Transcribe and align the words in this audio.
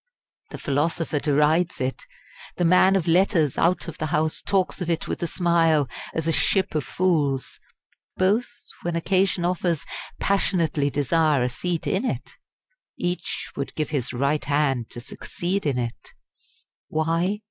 The 0.49 0.57
philosopher 0.57 1.19
derides 1.19 1.79
it; 1.79 2.07
the 2.55 2.65
man 2.65 2.95
of 2.95 3.05
letters 3.05 3.55
out 3.55 3.87
of 3.87 3.99
the 3.99 4.07
House 4.07 4.41
talks 4.41 4.81
of 4.81 4.89
it 4.89 5.07
with 5.07 5.21
a 5.21 5.27
smile 5.27 5.87
as 6.15 6.27
a 6.27 6.31
"Ship 6.31 6.73
of 6.73 6.83
Fools"; 6.83 7.59
both, 8.17 8.49
when 8.81 8.95
occasion 8.95 9.45
offers, 9.45 9.85
passionately 10.19 10.89
desire 10.89 11.43
a 11.43 11.49
seat 11.49 11.85
in 11.85 12.03
it; 12.03 12.33
each 12.97 13.51
would 13.55 13.75
give 13.75 13.91
his 13.91 14.11
right 14.11 14.43
hand 14.45 14.89
to 14.89 14.99
succeed 14.99 15.67
in 15.67 15.77
it. 15.77 16.09
Why? 16.87 17.37